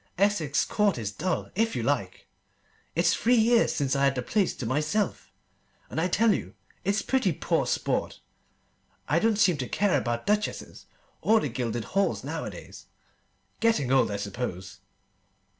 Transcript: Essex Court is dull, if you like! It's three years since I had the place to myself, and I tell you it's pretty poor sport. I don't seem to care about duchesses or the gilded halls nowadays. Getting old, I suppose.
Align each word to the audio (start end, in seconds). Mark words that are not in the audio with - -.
Essex 0.17 0.65
Court 0.65 0.97
is 0.97 1.11
dull, 1.11 1.51
if 1.53 1.75
you 1.75 1.83
like! 1.83 2.27
It's 2.95 3.13
three 3.13 3.35
years 3.35 3.71
since 3.75 3.95
I 3.95 4.05
had 4.05 4.15
the 4.15 4.23
place 4.23 4.55
to 4.55 4.65
myself, 4.65 5.31
and 5.91 6.01
I 6.01 6.07
tell 6.07 6.33
you 6.33 6.55
it's 6.83 7.03
pretty 7.03 7.31
poor 7.31 7.67
sport. 7.67 8.19
I 9.07 9.19
don't 9.19 9.37
seem 9.37 9.57
to 9.57 9.69
care 9.69 9.95
about 9.99 10.25
duchesses 10.25 10.87
or 11.21 11.39
the 11.39 11.49
gilded 11.49 11.83
halls 11.83 12.23
nowadays. 12.23 12.87
Getting 13.59 13.91
old, 13.91 14.09
I 14.09 14.17
suppose. 14.17 14.79